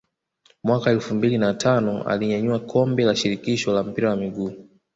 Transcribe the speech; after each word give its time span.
Mwaka 0.63 0.91
elfu 0.91 1.15
mbili 1.15 1.37
na 1.37 1.53
tano 1.53 2.03
alinyanyua 2.03 2.59
kombe 2.59 3.03
la 3.03 3.15
shirikisho 3.15 3.73
la 3.73 3.83
mpira 3.83 4.09
wa 4.09 4.15
miguu 4.15 4.53